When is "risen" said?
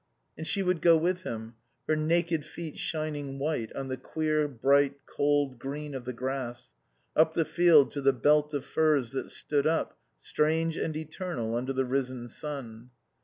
11.85-12.27